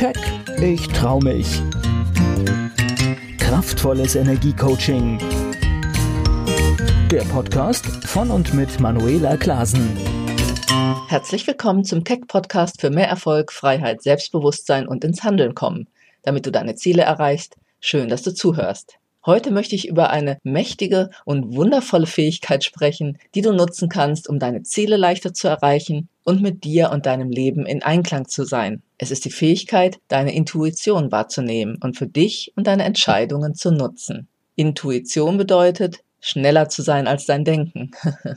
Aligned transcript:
Keck, 0.00 0.16
ich 0.62 0.88
trau 0.88 1.20
mich. 1.20 1.60
Kraftvolles 3.36 4.14
Energiecoaching. 4.14 5.18
Der 7.10 7.20
Podcast 7.24 7.84
von 8.06 8.30
und 8.30 8.54
mit 8.54 8.80
Manuela 8.80 9.36
Klasen. 9.36 9.94
Herzlich 11.08 11.46
willkommen 11.46 11.84
zum 11.84 12.02
Keck 12.02 12.28
Podcast 12.28 12.80
für 12.80 12.88
mehr 12.88 13.08
Erfolg, 13.08 13.52
Freiheit, 13.52 14.02
Selbstbewusstsein 14.02 14.88
und 14.88 15.04
ins 15.04 15.22
Handeln 15.22 15.54
kommen, 15.54 15.86
damit 16.22 16.46
du 16.46 16.50
deine 16.50 16.76
Ziele 16.76 17.02
erreichst. 17.02 17.56
Schön, 17.78 18.08
dass 18.08 18.22
du 18.22 18.32
zuhörst. 18.32 18.94
Heute 19.26 19.50
möchte 19.50 19.74
ich 19.74 19.86
über 19.86 20.08
eine 20.08 20.38
mächtige 20.42 21.10
und 21.26 21.54
wundervolle 21.54 22.06
Fähigkeit 22.06 22.64
sprechen, 22.64 23.18
die 23.34 23.42
du 23.42 23.52
nutzen 23.52 23.90
kannst, 23.90 24.30
um 24.30 24.38
deine 24.38 24.62
Ziele 24.62 24.96
leichter 24.96 25.34
zu 25.34 25.46
erreichen 25.46 26.08
und 26.24 26.40
mit 26.40 26.64
dir 26.64 26.90
und 26.90 27.04
deinem 27.04 27.28
Leben 27.28 27.66
in 27.66 27.82
Einklang 27.82 28.28
zu 28.28 28.44
sein. 28.44 28.82
Es 29.02 29.10
ist 29.10 29.24
die 29.24 29.30
Fähigkeit, 29.30 29.98
deine 30.08 30.34
Intuition 30.34 31.10
wahrzunehmen 31.10 31.78
und 31.82 31.96
für 31.96 32.06
dich 32.06 32.52
und 32.54 32.66
deine 32.66 32.84
Entscheidungen 32.84 33.54
zu 33.54 33.72
nutzen. 33.72 34.28
Intuition 34.56 35.38
bedeutet, 35.38 36.00
schneller 36.20 36.68
zu 36.68 36.82
sein 36.82 37.06
als 37.06 37.24
dein 37.24 37.46
Denken, 37.46 37.92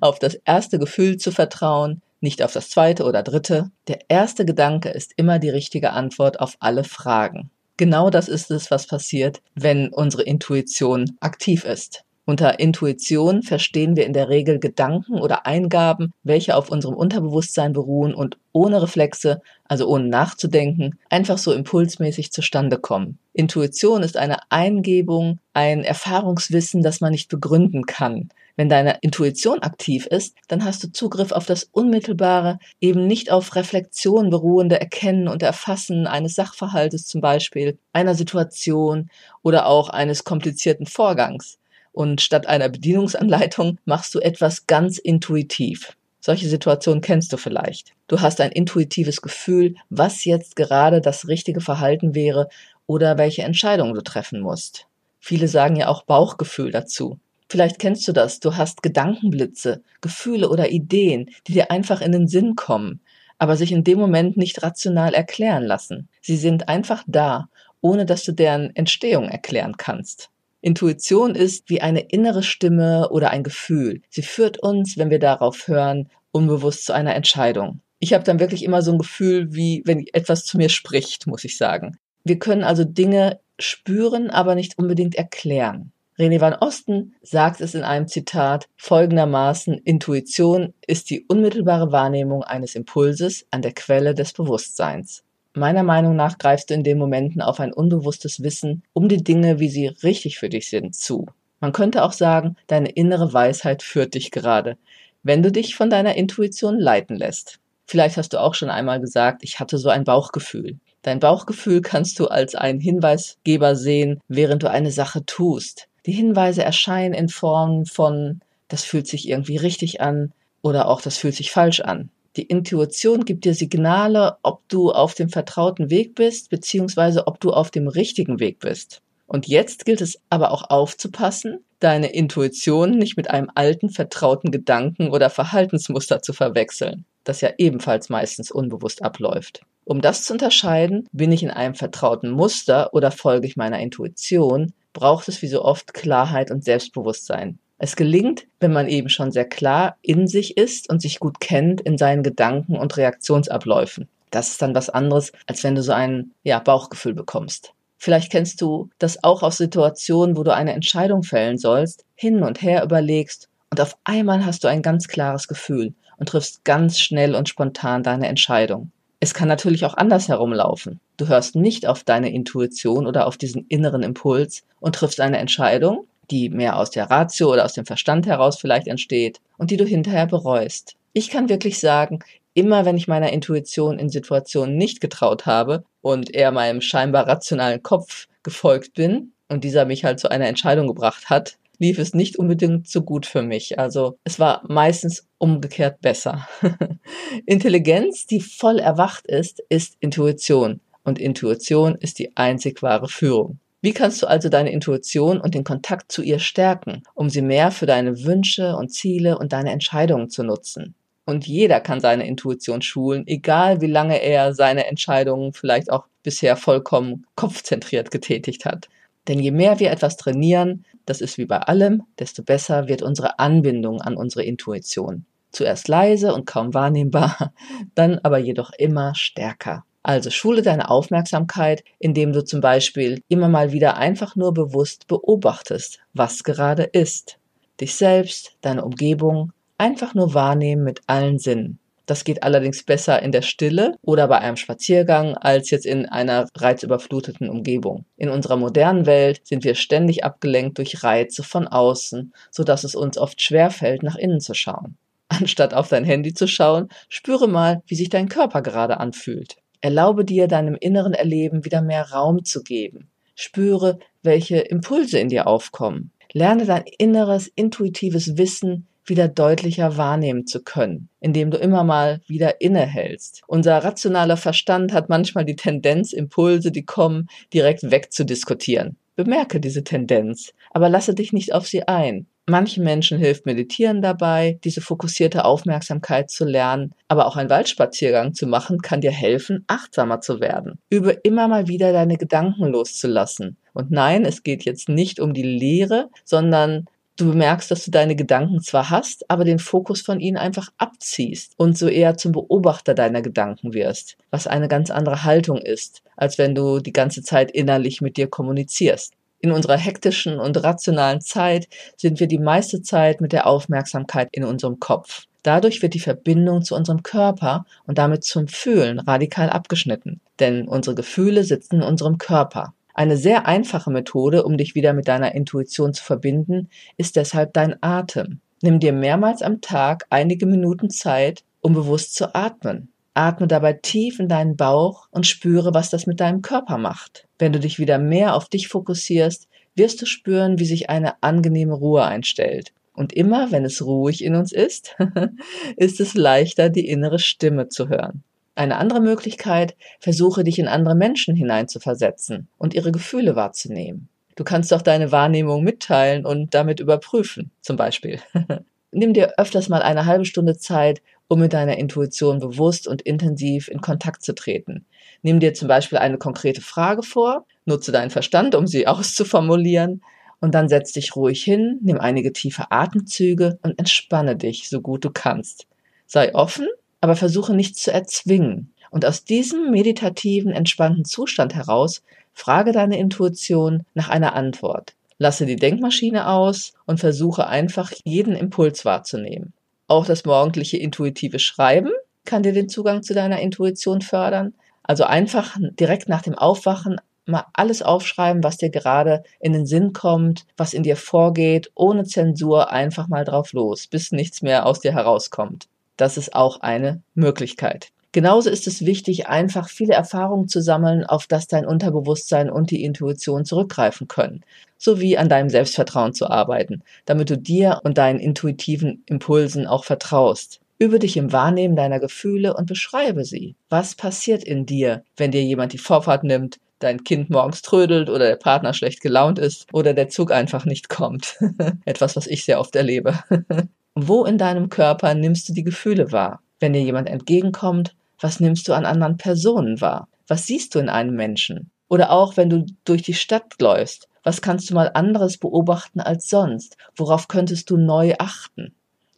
auf 0.00 0.20
das 0.20 0.36
erste 0.44 0.78
Gefühl 0.78 1.16
zu 1.16 1.32
vertrauen, 1.32 2.00
nicht 2.20 2.44
auf 2.44 2.52
das 2.52 2.70
zweite 2.70 3.02
oder 3.06 3.24
dritte. 3.24 3.72
Der 3.88 4.02
erste 4.06 4.44
Gedanke 4.44 4.90
ist 4.90 5.12
immer 5.16 5.40
die 5.40 5.50
richtige 5.50 5.90
Antwort 5.90 6.38
auf 6.38 6.54
alle 6.60 6.84
Fragen. 6.84 7.50
Genau 7.76 8.08
das 8.08 8.28
ist 8.28 8.52
es, 8.52 8.70
was 8.70 8.86
passiert, 8.86 9.42
wenn 9.56 9.88
unsere 9.88 10.22
Intuition 10.22 11.16
aktiv 11.18 11.64
ist. 11.64 12.04
Unter 12.26 12.58
Intuition 12.58 13.42
verstehen 13.42 13.96
wir 13.96 14.06
in 14.06 14.14
der 14.14 14.30
Regel 14.30 14.58
Gedanken 14.58 15.20
oder 15.20 15.44
Eingaben, 15.44 16.14
welche 16.22 16.56
auf 16.56 16.70
unserem 16.70 16.94
Unterbewusstsein 16.94 17.74
beruhen 17.74 18.14
und 18.14 18.38
ohne 18.52 18.80
Reflexe, 18.80 19.42
also 19.68 19.86
ohne 19.86 20.08
nachzudenken, 20.08 20.98
einfach 21.10 21.36
so 21.36 21.52
impulsmäßig 21.52 22.32
zustande 22.32 22.78
kommen. 22.78 23.18
Intuition 23.34 24.02
ist 24.02 24.16
eine 24.16 24.38
Eingebung, 24.50 25.38
ein 25.52 25.84
Erfahrungswissen, 25.84 26.82
das 26.82 27.02
man 27.02 27.12
nicht 27.12 27.28
begründen 27.28 27.84
kann. 27.84 28.30
Wenn 28.56 28.70
deine 28.70 28.98
Intuition 29.02 29.58
aktiv 29.62 30.06
ist, 30.06 30.34
dann 30.48 30.64
hast 30.64 30.82
du 30.82 30.92
Zugriff 30.92 31.32
auf 31.32 31.44
das 31.44 31.64
unmittelbare, 31.64 32.58
eben 32.80 33.06
nicht 33.06 33.30
auf 33.30 33.54
Reflexion 33.54 34.30
beruhende 34.30 34.80
Erkennen 34.80 35.28
und 35.28 35.42
Erfassen 35.42 36.06
eines 36.06 36.36
Sachverhaltes 36.36 37.04
zum 37.04 37.20
Beispiel, 37.20 37.76
einer 37.92 38.14
Situation 38.14 39.10
oder 39.42 39.66
auch 39.66 39.90
eines 39.90 40.24
komplizierten 40.24 40.86
Vorgangs. 40.86 41.58
Und 41.94 42.20
statt 42.20 42.48
einer 42.48 42.68
Bedienungsanleitung 42.68 43.78
machst 43.84 44.16
du 44.16 44.18
etwas 44.18 44.66
ganz 44.66 44.98
intuitiv. 44.98 45.96
Solche 46.18 46.48
Situationen 46.48 47.00
kennst 47.00 47.32
du 47.32 47.36
vielleicht. 47.36 47.92
Du 48.08 48.20
hast 48.20 48.40
ein 48.40 48.50
intuitives 48.50 49.22
Gefühl, 49.22 49.76
was 49.90 50.24
jetzt 50.24 50.56
gerade 50.56 51.00
das 51.00 51.28
richtige 51.28 51.60
Verhalten 51.60 52.16
wäre 52.16 52.48
oder 52.88 53.16
welche 53.16 53.42
Entscheidung 53.42 53.94
du 53.94 54.02
treffen 54.02 54.40
musst. 54.40 54.88
Viele 55.20 55.46
sagen 55.46 55.76
ja 55.76 55.86
auch 55.86 56.02
Bauchgefühl 56.02 56.72
dazu. 56.72 57.20
Vielleicht 57.48 57.78
kennst 57.78 58.08
du 58.08 58.12
das. 58.12 58.40
Du 58.40 58.56
hast 58.56 58.82
Gedankenblitze, 58.82 59.84
Gefühle 60.00 60.48
oder 60.48 60.70
Ideen, 60.70 61.30
die 61.46 61.52
dir 61.52 61.70
einfach 61.70 62.00
in 62.00 62.10
den 62.10 62.26
Sinn 62.26 62.56
kommen, 62.56 63.02
aber 63.38 63.56
sich 63.56 63.70
in 63.70 63.84
dem 63.84 64.00
Moment 64.00 64.36
nicht 64.36 64.64
rational 64.64 65.14
erklären 65.14 65.62
lassen. 65.62 66.08
Sie 66.20 66.36
sind 66.36 66.68
einfach 66.68 67.04
da, 67.06 67.48
ohne 67.80 68.04
dass 68.04 68.24
du 68.24 68.32
deren 68.32 68.74
Entstehung 68.74 69.28
erklären 69.28 69.76
kannst. 69.76 70.30
Intuition 70.64 71.34
ist 71.34 71.68
wie 71.68 71.82
eine 71.82 72.00
innere 72.00 72.42
Stimme 72.42 73.10
oder 73.10 73.28
ein 73.30 73.42
Gefühl. 73.42 74.00
Sie 74.08 74.22
führt 74.22 74.62
uns, 74.62 74.96
wenn 74.96 75.10
wir 75.10 75.18
darauf 75.18 75.68
hören, 75.68 76.08
unbewusst 76.30 76.86
zu 76.86 76.94
einer 76.94 77.14
Entscheidung. 77.14 77.82
Ich 77.98 78.14
habe 78.14 78.24
dann 78.24 78.40
wirklich 78.40 78.64
immer 78.64 78.80
so 78.80 78.92
ein 78.92 78.98
Gefühl, 78.98 79.54
wie 79.54 79.82
wenn 79.84 80.06
etwas 80.14 80.46
zu 80.46 80.56
mir 80.56 80.70
spricht, 80.70 81.26
muss 81.26 81.44
ich 81.44 81.58
sagen. 81.58 81.98
Wir 82.24 82.38
können 82.38 82.64
also 82.64 82.82
Dinge 82.82 83.40
spüren, 83.58 84.30
aber 84.30 84.54
nicht 84.54 84.78
unbedingt 84.78 85.16
erklären. 85.16 85.92
René 86.18 86.40
van 86.40 86.54
Osten 86.54 87.14
sagt 87.20 87.60
es 87.60 87.74
in 87.74 87.82
einem 87.82 88.08
Zitat 88.08 88.68
folgendermaßen, 88.76 89.74
Intuition 89.84 90.72
ist 90.86 91.10
die 91.10 91.26
unmittelbare 91.26 91.92
Wahrnehmung 91.92 92.42
eines 92.42 92.74
Impulses 92.74 93.46
an 93.50 93.60
der 93.60 93.72
Quelle 93.72 94.14
des 94.14 94.32
Bewusstseins. 94.32 95.23
Meiner 95.56 95.84
Meinung 95.84 96.16
nach 96.16 96.38
greifst 96.38 96.70
du 96.70 96.74
in 96.74 96.82
den 96.82 96.98
Momenten 96.98 97.40
auf 97.40 97.60
ein 97.60 97.72
unbewusstes 97.72 98.42
Wissen 98.42 98.82
um 98.92 99.08
die 99.08 99.22
Dinge, 99.22 99.60
wie 99.60 99.68
sie 99.68 99.86
richtig 99.86 100.36
für 100.36 100.48
dich 100.48 100.68
sind, 100.68 100.96
zu. 100.96 101.26
Man 101.60 101.70
könnte 101.70 102.02
auch 102.02 102.12
sagen, 102.12 102.56
deine 102.66 102.90
innere 102.90 103.32
Weisheit 103.32 103.84
führt 103.84 104.14
dich 104.14 104.32
gerade, 104.32 104.76
wenn 105.22 105.44
du 105.44 105.52
dich 105.52 105.76
von 105.76 105.90
deiner 105.90 106.16
Intuition 106.16 106.80
leiten 106.80 107.16
lässt. 107.16 107.60
Vielleicht 107.86 108.16
hast 108.16 108.32
du 108.32 108.40
auch 108.40 108.54
schon 108.54 108.68
einmal 108.68 109.00
gesagt, 109.00 109.44
ich 109.44 109.60
hatte 109.60 109.78
so 109.78 109.90
ein 109.90 110.02
Bauchgefühl. 110.02 110.76
Dein 111.02 111.20
Bauchgefühl 111.20 111.82
kannst 111.82 112.18
du 112.18 112.26
als 112.26 112.56
einen 112.56 112.80
Hinweisgeber 112.80 113.76
sehen, 113.76 114.20
während 114.26 114.64
du 114.64 114.70
eine 114.70 114.90
Sache 114.90 115.24
tust. 115.24 115.86
Die 116.06 116.12
Hinweise 116.12 116.64
erscheinen 116.64 117.14
in 117.14 117.28
Form 117.28 117.86
von, 117.86 118.40
das 118.66 118.82
fühlt 118.82 119.06
sich 119.06 119.28
irgendwie 119.28 119.56
richtig 119.56 120.00
an 120.00 120.32
oder 120.62 120.88
auch 120.88 121.00
das 121.00 121.16
fühlt 121.16 121.36
sich 121.36 121.52
falsch 121.52 121.80
an. 121.80 122.10
Die 122.36 122.42
Intuition 122.42 123.24
gibt 123.24 123.44
dir 123.44 123.54
Signale, 123.54 124.38
ob 124.42 124.68
du 124.68 124.90
auf 124.90 125.14
dem 125.14 125.28
vertrauten 125.28 125.90
Weg 125.90 126.16
bist, 126.16 126.50
beziehungsweise 126.50 127.26
ob 127.28 127.40
du 127.40 127.52
auf 127.52 127.70
dem 127.70 127.86
richtigen 127.86 128.40
Weg 128.40 128.58
bist. 128.58 129.02
Und 129.26 129.46
jetzt 129.46 129.84
gilt 129.84 130.00
es 130.00 130.18
aber 130.30 130.50
auch 130.50 130.68
aufzupassen, 130.68 131.64
deine 131.78 132.12
Intuition 132.12 132.92
nicht 132.92 133.16
mit 133.16 133.30
einem 133.30 133.50
alten, 133.54 133.90
vertrauten 133.90 134.50
Gedanken 134.50 135.10
oder 135.10 135.30
Verhaltensmuster 135.30 136.22
zu 136.22 136.32
verwechseln, 136.32 137.04
das 137.22 137.40
ja 137.40 137.50
ebenfalls 137.58 138.08
meistens 138.08 138.50
unbewusst 138.50 139.02
abläuft. 139.02 139.62
Um 139.84 140.00
das 140.00 140.24
zu 140.24 140.32
unterscheiden, 140.32 141.06
bin 141.12 141.30
ich 141.30 141.42
in 141.42 141.50
einem 141.50 141.74
vertrauten 141.74 142.30
Muster 142.30 142.92
oder 142.94 143.10
folge 143.10 143.46
ich 143.46 143.56
meiner 143.56 143.80
Intuition, 143.80 144.72
braucht 144.92 145.28
es 145.28 145.42
wie 145.42 145.48
so 145.48 145.62
oft 145.62 145.92
Klarheit 145.94 146.50
und 146.50 146.64
Selbstbewusstsein. 146.64 147.58
Es 147.84 147.96
gelingt, 147.96 148.46
wenn 148.60 148.72
man 148.72 148.88
eben 148.88 149.10
schon 149.10 149.30
sehr 149.30 149.44
klar 149.44 149.98
in 150.00 150.26
sich 150.26 150.56
ist 150.56 150.88
und 150.88 151.02
sich 151.02 151.20
gut 151.20 151.38
kennt 151.38 151.82
in 151.82 151.98
seinen 151.98 152.22
Gedanken 152.22 152.78
und 152.78 152.96
Reaktionsabläufen. 152.96 154.08
Das 154.30 154.52
ist 154.52 154.62
dann 154.62 154.74
was 154.74 154.88
anderes, 154.88 155.32
als 155.46 155.62
wenn 155.64 155.74
du 155.74 155.82
so 155.82 155.92
ein 155.92 156.30
ja, 156.44 156.60
Bauchgefühl 156.60 157.12
bekommst. 157.12 157.74
Vielleicht 157.98 158.32
kennst 158.32 158.62
du 158.62 158.88
das 158.98 159.22
auch 159.22 159.42
aus 159.42 159.58
Situationen, 159.58 160.38
wo 160.38 160.44
du 160.44 160.54
eine 160.54 160.72
Entscheidung 160.72 161.24
fällen 161.24 161.58
sollst, 161.58 162.06
hin 162.14 162.42
und 162.42 162.62
her 162.62 162.82
überlegst 162.82 163.50
und 163.70 163.82
auf 163.82 163.98
einmal 164.04 164.46
hast 164.46 164.64
du 164.64 164.68
ein 164.68 164.80
ganz 164.80 165.06
klares 165.06 165.46
Gefühl 165.46 165.92
und 166.16 166.30
triffst 166.30 166.64
ganz 166.64 166.98
schnell 166.98 167.34
und 167.34 167.50
spontan 167.50 168.02
deine 168.02 168.28
Entscheidung. 168.28 168.92
Es 169.20 169.34
kann 169.34 169.48
natürlich 169.48 169.84
auch 169.84 169.94
anders 169.94 170.28
herumlaufen. 170.28 171.00
Du 171.18 171.28
hörst 171.28 171.54
nicht 171.54 171.86
auf 171.86 172.02
deine 172.02 172.32
Intuition 172.32 173.06
oder 173.06 173.26
auf 173.26 173.36
diesen 173.36 173.66
inneren 173.68 174.02
Impuls 174.02 174.62
und 174.80 174.94
triffst 174.94 175.20
eine 175.20 175.36
Entscheidung, 175.36 176.06
die 176.30 176.48
mehr 176.48 176.78
aus 176.78 176.90
der 176.90 177.10
Ratio 177.10 177.52
oder 177.52 177.64
aus 177.64 177.74
dem 177.74 177.86
Verstand 177.86 178.26
heraus 178.26 178.58
vielleicht 178.58 178.86
entsteht 178.86 179.40
und 179.58 179.70
die 179.70 179.76
du 179.76 179.84
hinterher 179.84 180.26
bereust. 180.26 180.96
Ich 181.12 181.30
kann 181.30 181.48
wirklich 181.48 181.78
sagen, 181.78 182.20
immer 182.54 182.84
wenn 182.84 182.96
ich 182.96 183.08
meiner 183.08 183.32
Intuition 183.32 183.98
in 183.98 184.08
Situationen 184.08 184.76
nicht 184.76 185.00
getraut 185.00 185.46
habe 185.46 185.84
und 186.00 186.34
eher 186.34 186.52
meinem 186.52 186.80
scheinbar 186.80 187.26
rationalen 187.26 187.82
Kopf 187.82 188.26
gefolgt 188.42 188.94
bin 188.94 189.32
und 189.48 189.64
dieser 189.64 189.84
mich 189.84 190.04
halt 190.04 190.20
zu 190.20 190.30
einer 190.30 190.46
Entscheidung 190.46 190.86
gebracht 190.86 191.30
hat, 191.30 191.56
lief 191.78 191.98
es 191.98 192.14
nicht 192.14 192.36
unbedingt 192.36 192.88
so 192.88 193.02
gut 193.02 193.26
für 193.26 193.42
mich. 193.42 193.78
Also 193.78 194.18
es 194.24 194.38
war 194.38 194.62
meistens 194.68 195.26
umgekehrt 195.38 196.00
besser. 196.00 196.48
Intelligenz, 197.46 198.26
die 198.26 198.40
voll 198.40 198.78
erwacht 198.78 199.26
ist, 199.26 199.62
ist 199.68 199.96
Intuition. 200.00 200.80
Und 201.02 201.18
Intuition 201.18 201.96
ist 201.96 202.18
die 202.18 202.36
einzig 202.36 202.82
wahre 202.82 203.08
Führung. 203.08 203.58
Wie 203.84 203.92
kannst 203.92 204.22
du 204.22 204.26
also 204.26 204.48
deine 204.48 204.72
Intuition 204.72 205.38
und 205.38 205.54
den 205.54 205.62
Kontakt 205.62 206.10
zu 206.10 206.22
ihr 206.22 206.38
stärken, 206.38 207.02
um 207.12 207.28
sie 207.28 207.42
mehr 207.42 207.70
für 207.70 207.84
deine 207.84 208.24
Wünsche 208.24 208.76
und 208.76 208.88
Ziele 208.88 209.36
und 209.36 209.52
deine 209.52 209.72
Entscheidungen 209.72 210.30
zu 210.30 210.42
nutzen? 210.42 210.94
Und 211.26 211.46
jeder 211.46 211.80
kann 211.80 212.00
seine 212.00 212.26
Intuition 212.26 212.80
schulen, 212.80 213.26
egal 213.26 213.82
wie 213.82 213.86
lange 213.86 214.22
er 214.22 214.54
seine 214.54 214.86
Entscheidungen 214.86 215.52
vielleicht 215.52 215.92
auch 215.92 216.06
bisher 216.22 216.56
vollkommen 216.56 217.26
kopfzentriert 217.34 218.10
getätigt 218.10 218.64
hat. 218.64 218.88
Denn 219.28 219.38
je 219.38 219.50
mehr 219.50 219.78
wir 219.80 219.90
etwas 219.90 220.16
trainieren, 220.16 220.86
das 221.04 221.20
ist 221.20 221.36
wie 221.36 221.44
bei 221.44 221.58
allem, 221.58 222.04
desto 222.18 222.42
besser 222.42 222.88
wird 222.88 223.02
unsere 223.02 223.38
Anbindung 223.38 224.00
an 224.00 224.16
unsere 224.16 224.44
Intuition. 224.44 225.26
Zuerst 225.52 225.88
leise 225.88 226.32
und 226.32 226.46
kaum 226.46 226.72
wahrnehmbar, 226.72 227.52
dann 227.94 228.18
aber 228.22 228.38
jedoch 228.38 228.70
immer 228.78 229.14
stärker. 229.14 229.84
Also 230.04 230.28
schule 230.28 230.60
deine 230.60 230.90
Aufmerksamkeit, 230.90 231.82
indem 231.98 232.32
du 232.34 232.44
zum 232.44 232.60
Beispiel 232.60 233.22
immer 233.28 233.48
mal 233.48 233.72
wieder 233.72 233.96
einfach 233.96 234.36
nur 234.36 234.52
bewusst 234.52 235.08
beobachtest, 235.08 235.98
was 236.12 236.44
gerade 236.44 236.82
ist. 236.84 237.38
Dich 237.80 237.94
selbst, 237.94 238.52
deine 238.60 238.84
Umgebung, 238.84 239.52
einfach 239.78 240.14
nur 240.14 240.34
wahrnehmen 240.34 240.84
mit 240.84 241.00
allen 241.06 241.38
Sinnen. 241.38 241.78
Das 242.04 242.24
geht 242.24 242.42
allerdings 242.42 242.82
besser 242.82 243.22
in 243.22 243.32
der 243.32 243.40
Stille 243.40 243.94
oder 244.02 244.28
bei 244.28 244.38
einem 244.38 244.58
Spaziergang 244.58 245.38
als 245.38 245.70
jetzt 245.70 245.86
in 245.86 246.04
einer 246.04 246.48
reizüberfluteten 246.54 247.48
Umgebung. 247.48 248.04
In 248.18 248.28
unserer 248.28 248.58
modernen 248.58 249.06
Welt 249.06 249.40
sind 249.44 249.64
wir 249.64 249.74
ständig 249.74 250.22
abgelenkt 250.22 250.76
durch 250.76 251.02
Reize 251.02 251.42
von 251.42 251.66
außen, 251.66 252.34
so 252.50 252.62
dass 252.62 252.84
es 252.84 252.94
uns 252.94 253.16
oft 253.16 253.40
schwerfällt, 253.40 254.02
nach 254.02 254.16
innen 254.16 254.40
zu 254.40 254.52
schauen. 254.52 254.98
Anstatt 255.28 255.72
auf 255.72 255.88
dein 255.88 256.04
Handy 256.04 256.34
zu 256.34 256.46
schauen, 256.46 256.90
spüre 257.08 257.48
mal, 257.48 257.82
wie 257.86 257.94
sich 257.94 258.10
dein 258.10 258.28
Körper 258.28 258.60
gerade 258.60 259.00
anfühlt. 259.00 259.56
Erlaube 259.84 260.24
dir, 260.24 260.48
deinem 260.48 260.76
inneren 260.76 261.12
Erleben 261.12 261.66
wieder 261.66 261.82
mehr 261.82 262.10
Raum 262.10 262.42
zu 262.42 262.62
geben. 262.62 263.10
Spüre, 263.34 263.98
welche 264.22 264.56
Impulse 264.56 265.18
in 265.18 265.28
dir 265.28 265.46
aufkommen. 265.46 266.10
Lerne 266.32 266.64
dein 266.64 266.84
inneres, 266.96 267.48
intuitives 267.54 268.38
Wissen 268.38 268.86
wieder 269.04 269.28
deutlicher 269.28 269.98
wahrnehmen 269.98 270.46
zu 270.46 270.62
können, 270.62 271.10
indem 271.20 271.50
du 271.50 271.58
immer 271.58 271.84
mal 271.84 272.22
wieder 272.26 272.62
innehältst. 272.62 273.42
Unser 273.46 273.76
rationaler 273.76 274.38
Verstand 274.38 274.94
hat 274.94 275.10
manchmal 275.10 275.44
die 275.44 275.56
Tendenz, 275.56 276.14
Impulse, 276.14 276.72
die 276.72 276.86
kommen, 276.86 277.28
direkt 277.52 277.82
wegzudiskutieren. 277.82 278.96
Bemerke 279.16 279.60
diese 279.60 279.84
Tendenz, 279.84 280.54
aber 280.70 280.88
lasse 280.88 281.14
dich 281.14 281.34
nicht 281.34 281.52
auf 281.52 281.66
sie 281.66 281.86
ein. 281.86 282.26
Manchen 282.46 282.84
Menschen 282.84 283.18
hilft 283.18 283.46
Meditieren 283.46 284.02
dabei, 284.02 284.58
diese 284.64 284.82
fokussierte 284.82 285.46
Aufmerksamkeit 285.46 286.30
zu 286.30 286.44
lernen, 286.44 286.92
aber 287.08 287.26
auch 287.26 287.36
ein 287.36 287.48
Waldspaziergang 287.48 288.34
zu 288.34 288.46
machen 288.46 288.82
kann 288.82 289.00
dir 289.00 289.12
helfen, 289.12 289.64
achtsamer 289.66 290.20
zu 290.20 290.40
werden. 290.40 290.78
Übe 290.90 291.12
immer 291.22 291.48
mal 291.48 291.68
wieder 291.68 291.94
deine 291.94 292.18
Gedanken 292.18 292.66
loszulassen. 292.66 293.56
Und 293.72 293.90
nein, 293.90 294.26
es 294.26 294.42
geht 294.42 294.64
jetzt 294.64 294.90
nicht 294.90 295.20
um 295.20 295.32
die 295.32 295.42
Lehre, 295.42 296.10
sondern 296.26 296.84
du 297.16 297.30
bemerkst, 297.30 297.70
dass 297.70 297.86
du 297.86 297.90
deine 297.90 298.14
Gedanken 298.14 298.60
zwar 298.60 298.90
hast, 298.90 299.30
aber 299.30 299.44
den 299.44 299.58
Fokus 299.58 300.02
von 300.02 300.20
ihnen 300.20 300.36
einfach 300.36 300.68
abziehst 300.76 301.54
und 301.56 301.78
so 301.78 301.88
eher 301.88 302.18
zum 302.18 302.32
Beobachter 302.32 302.92
deiner 302.92 303.22
Gedanken 303.22 303.72
wirst, 303.72 304.18
was 304.30 304.46
eine 304.46 304.68
ganz 304.68 304.90
andere 304.90 305.24
Haltung 305.24 305.58
ist, 305.58 306.02
als 306.14 306.36
wenn 306.36 306.54
du 306.54 306.80
die 306.80 306.92
ganze 306.92 307.22
Zeit 307.22 307.50
innerlich 307.50 308.02
mit 308.02 308.18
dir 308.18 308.28
kommunizierst. 308.28 309.14
In 309.44 309.52
unserer 309.52 309.76
hektischen 309.76 310.40
und 310.40 310.64
rationalen 310.64 311.20
Zeit 311.20 311.68
sind 311.98 312.18
wir 312.18 312.28
die 312.28 312.38
meiste 312.38 312.80
Zeit 312.80 313.20
mit 313.20 313.34
der 313.34 313.46
Aufmerksamkeit 313.46 314.30
in 314.32 314.42
unserem 314.42 314.80
Kopf. 314.80 315.24
Dadurch 315.42 315.82
wird 315.82 315.92
die 315.92 316.00
Verbindung 316.00 316.62
zu 316.62 316.74
unserem 316.74 317.02
Körper 317.02 317.66
und 317.86 317.98
damit 317.98 318.24
zum 318.24 318.48
Fühlen 318.48 319.00
radikal 319.00 319.50
abgeschnitten, 319.50 320.22
denn 320.40 320.66
unsere 320.66 320.96
Gefühle 320.96 321.44
sitzen 321.44 321.74
in 321.74 321.82
unserem 321.82 322.16
Körper. 322.16 322.72
Eine 322.94 323.18
sehr 323.18 323.46
einfache 323.46 323.90
Methode, 323.90 324.44
um 324.44 324.56
dich 324.56 324.74
wieder 324.74 324.94
mit 324.94 325.08
deiner 325.08 325.34
Intuition 325.34 325.92
zu 325.92 326.02
verbinden, 326.02 326.70
ist 326.96 327.16
deshalb 327.16 327.52
dein 327.52 327.76
Atem. 327.82 328.40
Nimm 328.62 328.80
dir 328.80 328.94
mehrmals 328.94 329.42
am 329.42 329.60
Tag 329.60 330.06
einige 330.08 330.46
Minuten 330.46 330.88
Zeit, 330.88 331.44
um 331.60 331.74
bewusst 331.74 332.14
zu 332.14 332.34
atmen. 332.34 332.93
Atme 333.14 333.46
dabei 333.46 333.74
tief 333.74 334.18
in 334.18 334.28
deinen 334.28 334.56
Bauch 334.56 335.06
und 335.10 335.26
spüre, 335.26 335.72
was 335.72 335.90
das 335.90 336.06
mit 336.06 336.20
deinem 336.20 336.42
Körper 336.42 336.78
macht. 336.78 337.26
Wenn 337.38 337.52
du 337.52 337.60
dich 337.60 337.78
wieder 337.78 337.98
mehr 337.98 338.34
auf 338.34 338.48
dich 338.48 338.68
fokussierst, 338.68 339.48
wirst 339.76 340.02
du 340.02 340.06
spüren, 340.06 340.58
wie 340.58 340.66
sich 340.66 340.90
eine 340.90 341.22
angenehme 341.22 341.74
Ruhe 341.74 342.04
einstellt. 342.04 342.72
Und 342.92 343.12
immer, 343.12 343.50
wenn 343.50 343.64
es 343.64 343.84
ruhig 343.84 344.22
in 344.22 344.34
uns 344.34 344.52
ist, 344.52 344.96
ist 345.76 346.00
es 346.00 346.14
leichter, 346.14 346.70
die 346.70 346.88
innere 346.88 347.18
Stimme 347.18 347.68
zu 347.68 347.88
hören. 347.88 348.22
Eine 348.56 348.76
andere 348.76 349.00
Möglichkeit, 349.00 349.74
versuche 349.98 350.44
dich 350.44 350.60
in 350.60 350.68
andere 350.68 350.94
Menschen 350.94 351.34
hineinzuversetzen 351.34 352.48
und 352.56 352.74
ihre 352.74 352.92
Gefühle 352.92 353.34
wahrzunehmen. 353.34 354.08
Du 354.36 354.44
kannst 354.44 354.72
auch 354.72 354.82
deine 354.82 355.10
Wahrnehmung 355.12 355.64
mitteilen 355.64 356.24
und 356.24 356.54
damit 356.54 356.80
überprüfen, 356.80 357.50
zum 357.60 357.76
Beispiel. 357.76 358.20
Nimm 358.92 359.12
dir 359.12 359.34
öfters 359.38 359.68
mal 359.68 359.82
eine 359.82 360.06
halbe 360.06 360.24
Stunde 360.24 360.56
Zeit, 360.56 361.02
um 361.28 361.40
mit 361.40 361.52
deiner 361.52 361.78
Intuition 361.78 362.38
bewusst 362.38 362.86
und 362.86 363.02
intensiv 363.02 363.68
in 363.68 363.80
Kontakt 363.80 364.22
zu 364.22 364.34
treten. 364.34 364.86
Nimm 365.22 365.40
dir 365.40 365.54
zum 365.54 365.68
Beispiel 365.68 365.98
eine 365.98 366.18
konkrete 366.18 366.60
Frage 366.60 367.02
vor, 367.02 367.46
nutze 367.64 367.92
deinen 367.92 368.10
Verstand, 368.10 368.54
um 368.54 368.66
sie 368.66 368.86
auszuformulieren, 368.86 370.02
und 370.40 370.54
dann 370.54 370.68
setz 370.68 370.92
dich 370.92 371.16
ruhig 371.16 371.42
hin, 371.42 371.78
nimm 371.80 371.98
einige 371.98 372.32
tiefe 372.32 372.70
Atemzüge 372.70 373.58
und 373.62 373.78
entspanne 373.78 374.36
dich, 374.36 374.68
so 374.68 374.82
gut 374.82 375.02
du 375.02 375.10
kannst. 375.10 375.66
Sei 376.06 376.34
offen, 376.34 376.66
aber 377.00 377.16
versuche 377.16 377.54
nichts 377.54 377.82
zu 377.82 377.92
erzwingen. 377.92 378.74
Und 378.90 379.06
aus 379.06 379.24
diesem 379.24 379.70
meditativen, 379.70 380.52
entspannten 380.52 381.06
Zustand 381.06 381.54
heraus 381.54 382.02
frage 382.34 382.72
deine 382.72 382.98
Intuition 382.98 383.84
nach 383.94 384.10
einer 384.10 384.34
Antwort. 384.34 384.94
Lasse 385.16 385.46
die 385.46 385.56
Denkmaschine 385.56 386.28
aus 386.28 386.74
und 386.84 387.00
versuche 387.00 387.46
einfach 387.46 387.92
jeden 388.04 388.36
Impuls 388.36 388.84
wahrzunehmen. 388.84 389.54
Auch 389.86 390.06
das 390.06 390.24
morgendliche 390.24 390.76
intuitive 390.78 391.38
Schreiben 391.38 391.90
kann 392.24 392.42
dir 392.42 392.52
den 392.52 392.68
Zugang 392.68 393.02
zu 393.02 393.14
deiner 393.14 393.40
Intuition 393.40 394.00
fördern. 394.00 394.54
Also 394.82 395.04
einfach 395.04 395.56
direkt 395.60 396.08
nach 396.08 396.22
dem 396.22 396.34
Aufwachen 396.34 397.00
mal 397.26 397.46
alles 397.54 397.82
aufschreiben, 397.82 398.42
was 398.42 398.58
dir 398.58 398.70
gerade 398.70 399.22
in 399.40 399.52
den 399.52 399.66
Sinn 399.66 399.92
kommt, 399.92 400.46
was 400.56 400.74
in 400.74 400.82
dir 400.82 400.96
vorgeht, 400.96 401.70
ohne 401.74 402.04
Zensur 402.04 402.70
einfach 402.70 403.08
mal 403.08 403.24
drauf 403.24 403.52
los, 403.52 403.86
bis 403.86 404.12
nichts 404.12 404.42
mehr 404.42 404.66
aus 404.66 404.80
dir 404.80 404.92
herauskommt. 404.92 405.68
Das 405.96 406.16
ist 406.16 406.34
auch 406.34 406.60
eine 406.60 407.02
Möglichkeit. 407.14 407.93
Genauso 408.14 408.48
ist 408.48 408.68
es 408.68 408.86
wichtig, 408.86 409.26
einfach 409.26 409.68
viele 409.68 409.94
Erfahrungen 409.94 410.46
zu 410.46 410.62
sammeln, 410.62 411.02
auf 411.02 411.26
das 411.26 411.48
dein 411.48 411.66
Unterbewusstsein 411.66 412.48
und 412.48 412.70
die 412.70 412.84
Intuition 412.84 413.44
zurückgreifen 413.44 414.06
können, 414.06 414.44
sowie 414.78 415.16
an 415.16 415.28
deinem 415.28 415.50
Selbstvertrauen 415.50 416.14
zu 416.14 416.30
arbeiten, 416.30 416.84
damit 417.06 417.28
du 417.28 417.36
dir 417.36 417.80
und 417.82 417.98
deinen 417.98 418.20
intuitiven 418.20 419.02
Impulsen 419.06 419.66
auch 419.66 419.84
vertraust. 419.84 420.60
Übe 420.78 421.00
dich 421.00 421.16
im 421.16 421.32
Wahrnehmen 421.32 421.74
deiner 421.74 421.98
Gefühle 421.98 422.54
und 422.54 422.66
beschreibe 422.66 423.24
sie. 423.24 423.56
Was 423.68 423.96
passiert 423.96 424.44
in 424.44 424.64
dir, 424.64 425.02
wenn 425.16 425.32
dir 425.32 425.42
jemand 425.42 425.72
die 425.72 425.78
Vorfahrt 425.78 426.22
nimmt, 426.22 426.60
dein 426.78 427.02
Kind 427.02 427.30
morgens 427.30 427.62
trödelt 427.62 428.08
oder 428.08 428.28
der 428.28 428.36
Partner 428.36 428.74
schlecht 428.74 429.00
gelaunt 429.00 429.40
ist 429.40 429.66
oder 429.72 429.92
der 429.92 430.08
Zug 430.08 430.30
einfach 430.30 430.66
nicht 430.66 430.88
kommt? 430.88 431.36
Etwas, 431.84 432.14
was 432.14 432.28
ich 432.28 432.44
sehr 432.44 432.60
oft 432.60 432.76
erlebe. 432.76 433.18
Wo 433.96 434.24
in 434.24 434.38
deinem 434.38 434.68
Körper 434.68 435.14
nimmst 435.14 435.48
du 435.48 435.52
die 435.52 435.64
Gefühle 435.64 436.12
wahr? 436.12 436.42
Wenn 436.60 436.74
dir 436.74 436.82
jemand 436.82 437.08
entgegenkommt, 437.08 437.96
was 438.24 438.40
nimmst 438.40 438.66
du 438.68 438.72
an 438.72 438.86
anderen 438.86 439.18
Personen 439.18 439.82
wahr? 439.82 440.08
Was 440.26 440.46
siehst 440.46 440.74
du 440.74 440.78
in 440.78 440.88
einem 440.88 441.14
Menschen? 441.14 441.70
Oder 441.88 442.10
auch, 442.10 442.38
wenn 442.38 442.48
du 442.48 442.64
durch 442.86 443.02
die 443.02 443.12
Stadt 443.12 443.60
läufst, 443.60 444.08
was 444.22 444.40
kannst 444.40 444.70
du 444.70 444.74
mal 444.74 444.90
anderes 444.94 445.36
beobachten 445.36 446.00
als 446.00 446.30
sonst? 446.30 446.78
Worauf 446.96 447.28
könntest 447.28 447.68
du 447.68 447.76
neu 447.76 448.14
achten? 448.18 448.74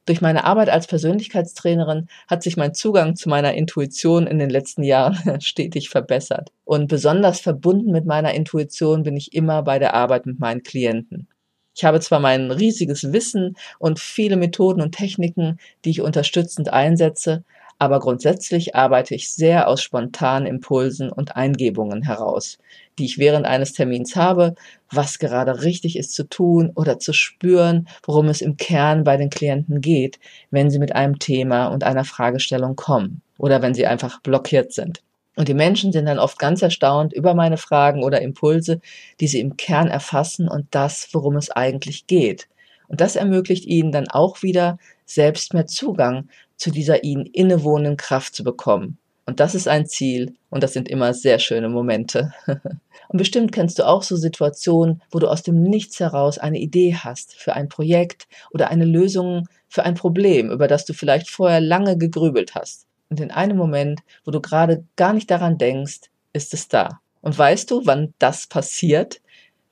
Durch 0.07 0.21
meine 0.21 0.43
Arbeit 0.43 0.71
als 0.71 0.89
Persönlichkeitstrainerin 0.89 2.09
hat 2.27 2.43
sich 2.43 2.57
mein 2.57 2.75
Zugang 2.75 3.15
zu 3.15 3.29
meiner 3.29 3.55
Intuition 3.55 4.27
in 4.27 4.41
den 4.41 4.51
letzten 4.51 4.83
Jahren 4.83 5.41
stetig 5.41 5.89
verbessert. 5.89 6.51
Und 6.65 6.89
besonders 6.89 7.39
verbunden 7.39 7.93
mit 7.93 8.07
meiner 8.07 8.35
Intuition 8.35 9.05
bin 9.05 9.17
ich 9.17 9.35
immer 9.35 9.63
bei 9.63 9.79
der 9.79 9.95
Arbeit 9.95 10.27
mit 10.27 10.41
meinen 10.41 10.65
Klienten. 10.65 11.29
Ich 11.77 11.85
habe 11.85 12.01
zwar 12.01 12.19
mein 12.19 12.51
riesiges 12.51 13.13
Wissen 13.13 13.57
und 13.79 14.01
viele 14.01 14.37
Methoden 14.37 14.81
und 14.81 14.97
Techniken, 14.97 15.59
die 15.85 15.91
ich 15.91 16.01
unterstützend 16.01 16.73
einsetze, 16.73 17.45
aber 17.79 18.01
grundsätzlich 18.01 18.75
arbeite 18.75 19.15
ich 19.15 19.31
sehr 19.31 19.69
aus 19.69 19.83
spontanen 19.83 20.47
Impulsen 20.47 21.13
und 21.13 21.37
Eingebungen 21.37 22.03
heraus, 22.03 22.59
die 22.99 23.05
ich 23.05 23.19
während 23.19 23.45
eines 23.45 23.75
Termins 23.75 24.17
habe, 24.17 24.55
was 24.91 25.19
gerade 25.19 25.63
richtig 25.63 25.97
ist 25.97 26.15
zu 26.15 26.29
tun 26.29 26.73
oder 26.75 26.99
zu 26.99 27.13
spüren, 27.13 27.89
worum 28.05 28.29
es 28.29 28.41
im 28.41 28.57
Kern 28.57 29.05
bei 29.05 29.17
den 29.17 29.29
Klienten 29.29 29.81
geht, 29.83 30.19
wenn 30.51 30.71
sie 30.71 30.79
mit 30.79 30.95
einem 30.95 31.19
Thema 31.19 31.67
und 31.67 31.85
einer 31.85 32.05
Fragestellung 32.05 32.77
kommen 32.77 33.21
oder 33.37 33.61
wenn 33.61 33.75
sie 33.75 33.87
einfach 33.87 34.21
blockiert 34.23 34.73
sind. 34.73 35.03
Und 35.37 35.49
die 35.49 35.55
Menschen 35.55 35.93
sind 35.93 36.07
dann 36.07 36.19
oft 36.19 36.39
ganz 36.39 36.63
erstaunt 36.63 37.13
über 37.13 37.35
meine 37.35 37.59
Fragen 37.59 38.03
oder 38.03 38.23
Impulse, 38.23 38.81
die 39.21 39.27
sie 39.27 39.41
im 39.41 39.59
Kern 39.59 39.89
erfassen 39.89 40.49
und 40.49 40.67
das, 40.71 41.11
worum 41.13 41.37
es 41.37 41.51
eigentlich 41.51 42.07
geht. 42.07 42.49
Und 42.89 43.03
das 43.03 43.17
ermöglicht 43.17 43.67
ihnen 43.67 43.93
dann 43.93 44.09
auch 44.09 44.43
wieder 44.43 44.79
selbst 45.05 45.55
mehr 45.55 45.67
Zugang 45.67 46.29
zu 46.57 46.71
dieser 46.71 47.05
ihnen 47.05 47.27
innewohnenden 47.27 47.97
Kraft 47.97 48.35
zu 48.35 48.45
bekommen. 48.45 48.99
Und 49.27 49.41
das 49.41 49.57
ist 49.57 49.67
ein 49.67 49.87
Ziel 49.87 50.35
und 50.51 50.63
das 50.63 50.73
sind 50.73 50.89
immer 50.89 51.13
sehr 51.13 51.41
schöne 51.41 51.69
Momente. 51.69 52.33
und 52.47 53.19
bestimmt 53.19 53.51
kennst 53.51 53.79
du 53.79 53.87
auch 53.87 54.05
so 54.05 54.17
Situationen, 54.17 55.03
wo 55.11 55.19
du 55.19 55.29
aus 55.29 55.43
dem 55.43 55.63
Nichts 55.63 55.99
heraus 55.99 56.39
eine 56.39 56.59
Idee 56.59 56.95
hast 56.95 57.35
für 57.35 57.55
ein 57.55 57.69
Projekt 57.69 58.29
oder 58.53 58.71
eine 58.71 58.85
Lösung 58.85 59.49
für 59.69 59.83
ein 59.83 59.95
Problem, 59.95 60.51
über 60.51 60.69
das 60.69 60.85
du 60.85 60.95
vielleicht 60.95 61.29
vorher 61.29 61.61
lange 61.61 61.99
gegrübelt 61.99 62.55
hast. 62.55 62.87
Und 63.11 63.21
in 63.21 63.33
einem 63.33 63.57
Moment, 63.57 64.01
wo 64.25 64.31
du 64.31 64.41
gerade 64.41 64.85
gar 64.95 65.13
nicht 65.13 65.31
daran 65.31 65.59
denkst, 65.59 66.03
ist 66.33 66.55
es 66.55 66.69
da. 66.69 67.01
Und 67.21 67.37
weißt 67.37 67.71
du, 67.73 67.85
wann 67.85 68.15
das 68.21 68.47
passiert? 68.47 69.21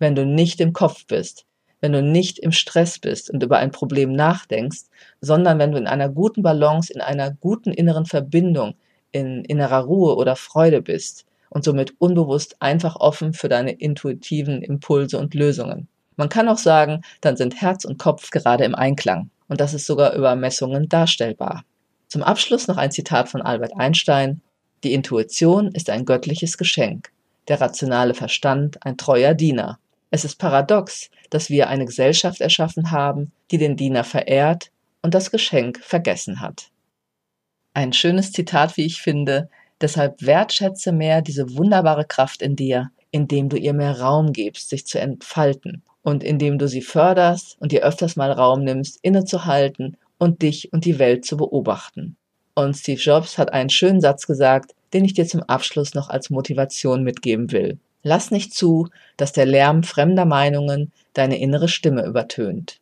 Wenn 0.00 0.16
du 0.16 0.26
nicht 0.26 0.60
im 0.60 0.72
Kopf 0.72 1.06
bist, 1.06 1.46
wenn 1.84 1.92
du 1.92 2.00
nicht 2.00 2.38
im 2.38 2.50
Stress 2.50 2.98
bist 2.98 3.28
und 3.28 3.42
über 3.42 3.58
ein 3.58 3.70
Problem 3.70 4.14
nachdenkst, 4.14 4.84
sondern 5.20 5.58
wenn 5.58 5.70
du 5.70 5.76
in 5.76 5.86
einer 5.86 6.08
guten 6.08 6.40
Balance, 6.40 6.90
in 6.90 7.02
einer 7.02 7.30
guten 7.30 7.72
inneren 7.72 8.06
Verbindung, 8.06 8.72
in 9.12 9.44
innerer 9.44 9.80
Ruhe 9.80 10.16
oder 10.16 10.34
Freude 10.34 10.80
bist 10.80 11.26
und 11.50 11.62
somit 11.62 11.92
unbewusst 11.98 12.56
einfach 12.60 12.96
offen 12.96 13.34
für 13.34 13.50
deine 13.50 13.72
intuitiven 13.72 14.62
Impulse 14.62 15.18
und 15.18 15.34
Lösungen. 15.34 15.86
Man 16.16 16.30
kann 16.30 16.48
auch 16.48 16.56
sagen, 16.56 17.02
dann 17.20 17.36
sind 17.36 17.60
Herz 17.60 17.84
und 17.84 17.98
Kopf 17.98 18.30
gerade 18.30 18.64
im 18.64 18.74
Einklang. 18.74 19.28
Und 19.48 19.60
das 19.60 19.74
ist 19.74 19.84
sogar 19.84 20.14
über 20.14 20.34
Messungen 20.36 20.88
darstellbar. 20.88 21.64
Zum 22.08 22.22
Abschluss 22.22 22.66
noch 22.66 22.78
ein 22.78 22.92
Zitat 22.92 23.28
von 23.28 23.42
Albert 23.42 23.76
Einstein. 23.76 24.40
Die 24.84 24.94
Intuition 24.94 25.70
ist 25.72 25.90
ein 25.90 26.06
göttliches 26.06 26.56
Geschenk, 26.56 27.10
der 27.48 27.60
rationale 27.60 28.14
Verstand 28.14 28.86
ein 28.86 28.96
treuer 28.96 29.34
Diener. 29.34 29.78
Es 30.14 30.24
ist 30.24 30.36
paradox, 30.36 31.10
dass 31.30 31.50
wir 31.50 31.68
eine 31.68 31.86
Gesellschaft 31.86 32.40
erschaffen 32.40 32.92
haben, 32.92 33.32
die 33.50 33.58
den 33.58 33.76
Diener 33.76 34.04
verehrt 34.04 34.70
und 35.02 35.12
das 35.12 35.32
Geschenk 35.32 35.80
vergessen 35.82 36.40
hat. 36.40 36.70
Ein 37.72 37.92
schönes 37.92 38.30
Zitat, 38.30 38.76
wie 38.76 38.86
ich 38.86 39.02
finde, 39.02 39.48
Deshalb 39.80 40.22
wertschätze 40.22 40.92
mehr 40.92 41.20
diese 41.20 41.56
wunderbare 41.56 42.04
Kraft 42.04 42.42
in 42.42 42.56
dir, 42.56 42.90
indem 43.10 43.48
du 43.48 43.56
ihr 43.56 43.74
mehr 43.74 44.00
Raum 44.00 44.32
gibst, 44.32 44.70
sich 44.70 44.86
zu 44.86 44.98
entfalten 44.98 45.82
und 46.02 46.22
indem 46.22 46.58
du 46.58 46.68
sie 46.68 46.82
förderst 46.82 47.56
und 47.60 47.72
dir 47.72 47.82
öfters 47.82 48.16
mal 48.16 48.32
Raum 48.32 48.64
nimmst, 48.64 48.98
innezuhalten 49.02 49.96
und 50.18 50.42
dich 50.42 50.72
und 50.72 50.84
die 50.84 50.98
Welt 50.98 51.24
zu 51.24 51.36
beobachten. 51.36 52.16
Und 52.54 52.76
Steve 52.76 53.00
Jobs 53.00 53.36
hat 53.36 53.52
einen 53.52 53.70
schönen 53.70 54.00
Satz 54.00 54.26
gesagt, 54.26 54.74
den 54.92 55.04
ich 55.04 55.14
dir 55.14 55.26
zum 55.26 55.42
Abschluss 55.42 55.94
noch 55.94 56.08
als 56.08 56.30
Motivation 56.30 57.02
mitgeben 57.02 57.50
will. 57.50 57.78
Lass 58.04 58.30
nicht 58.30 58.54
zu, 58.54 58.88
dass 59.16 59.32
der 59.32 59.46
Lärm 59.46 59.82
fremder 59.82 60.26
Meinungen 60.26 60.92
deine 61.14 61.40
innere 61.40 61.68
Stimme 61.68 62.04
übertönt. 62.04 62.78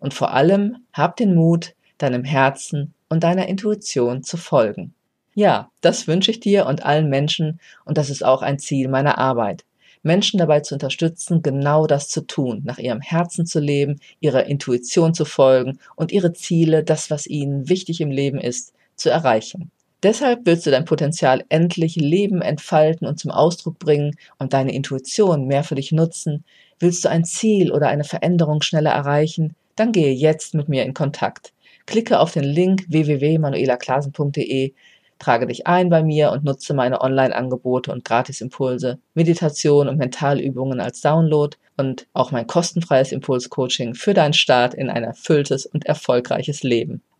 Und 0.00 0.14
vor 0.14 0.32
allem 0.32 0.78
hab 0.92 1.16
den 1.16 1.34
Mut, 1.34 1.74
deinem 1.98 2.24
Herzen 2.24 2.94
und 3.08 3.22
deiner 3.22 3.46
Intuition 3.46 4.22
zu 4.24 4.38
folgen. 4.38 4.94
Ja, 5.34 5.70
das 5.82 6.08
wünsche 6.08 6.30
ich 6.30 6.40
dir 6.40 6.66
und 6.66 6.84
allen 6.84 7.08
Menschen 7.08 7.60
und 7.84 7.98
das 7.98 8.10
ist 8.10 8.24
auch 8.24 8.42
ein 8.42 8.58
Ziel 8.58 8.88
meiner 8.88 9.18
Arbeit. 9.18 9.64
Menschen 10.02 10.38
dabei 10.38 10.60
zu 10.60 10.74
unterstützen, 10.74 11.42
genau 11.42 11.86
das 11.86 12.08
zu 12.08 12.22
tun, 12.22 12.62
nach 12.64 12.78
ihrem 12.78 13.00
Herzen 13.00 13.46
zu 13.46 13.60
leben, 13.60 14.00
ihrer 14.20 14.44
Intuition 14.46 15.14
zu 15.14 15.24
folgen 15.24 15.78
und 15.94 16.12
ihre 16.12 16.32
Ziele, 16.32 16.82
das, 16.82 17.10
was 17.10 17.26
ihnen 17.26 17.68
wichtig 17.68 18.00
im 18.00 18.10
Leben 18.10 18.40
ist, 18.40 18.72
zu 18.96 19.10
erreichen. 19.10 19.70
Deshalb 20.02 20.40
willst 20.46 20.66
du 20.66 20.70
dein 20.72 20.84
Potenzial 20.84 21.44
endlich 21.48 21.94
leben, 21.94 22.42
entfalten 22.42 23.06
und 23.06 23.20
zum 23.20 23.30
Ausdruck 23.30 23.78
bringen 23.78 24.16
und 24.38 24.52
deine 24.52 24.74
Intuition 24.74 25.46
mehr 25.46 25.62
für 25.62 25.76
dich 25.76 25.92
nutzen. 25.92 26.44
Willst 26.80 27.04
du 27.04 27.08
ein 27.08 27.24
Ziel 27.24 27.70
oder 27.70 27.86
eine 27.86 28.02
Veränderung 28.02 28.62
schneller 28.62 28.90
erreichen? 28.90 29.54
Dann 29.76 29.92
gehe 29.92 30.12
jetzt 30.12 30.54
mit 30.54 30.68
mir 30.68 30.84
in 30.84 30.94
Kontakt. 30.94 31.52
Klicke 31.86 32.18
auf 32.18 32.32
den 32.32 32.42
Link 32.44 32.84
www.manuelaklasen.de, 32.88 34.72
trage 35.20 35.46
dich 35.46 35.68
ein 35.68 35.88
bei 35.88 36.02
mir 36.02 36.32
und 36.32 36.42
nutze 36.42 36.74
meine 36.74 37.00
Online-Angebote 37.00 37.92
und 37.92 38.04
Gratisimpulse, 38.04 38.98
Meditation 39.14 39.88
und 39.88 39.98
Mentalübungen 39.98 40.80
als 40.80 41.00
Download 41.00 41.56
und 41.76 42.08
auch 42.12 42.32
mein 42.32 42.48
kostenfreies 42.48 43.12
Impulscoaching 43.12 43.94
für 43.94 44.14
deinen 44.14 44.34
Start 44.34 44.74
in 44.74 44.90
ein 44.90 45.04
erfülltes 45.04 45.64
und 45.64 45.86
erfolgreiches 45.86 46.64
Leben. 46.64 47.02